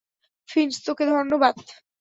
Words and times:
Finch, 0.49 0.73
তোকে 0.85 1.03
ধন্যবাদ। 1.05 1.55